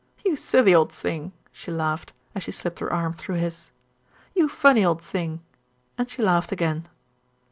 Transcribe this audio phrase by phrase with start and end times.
[0.25, 3.69] "You silly old thing," she laughed, as she slipped her arm through his.
[4.33, 5.41] "You funny old thing,"
[5.95, 6.87] and she laughed again.